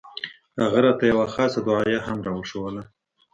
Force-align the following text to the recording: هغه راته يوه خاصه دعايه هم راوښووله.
هغه 0.61 0.79
راته 0.85 1.03
يوه 1.11 1.25
خاصه 1.35 1.59
دعايه 1.67 1.99
هم 2.07 2.19
راوښووله. 2.27 2.83